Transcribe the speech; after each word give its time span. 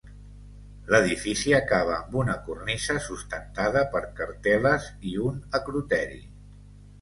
L'edifici 0.93 1.51
acaba 1.57 1.91
amb 1.97 2.17
una 2.21 2.37
cornisa 2.47 2.95
sustentada 3.09 3.85
per 3.93 4.03
cartel·les 4.21 4.89
i 5.13 5.15
un 5.27 5.39
acroteri. 5.61 6.19